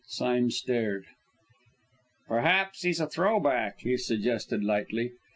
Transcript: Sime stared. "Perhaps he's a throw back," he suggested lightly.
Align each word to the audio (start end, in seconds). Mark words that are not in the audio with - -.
Sime 0.07 0.49
stared. 0.49 1.05
"Perhaps 2.27 2.81
he's 2.81 2.99
a 2.99 3.05
throw 3.05 3.39
back," 3.39 3.81
he 3.81 3.97
suggested 3.97 4.63
lightly. 4.63 5.11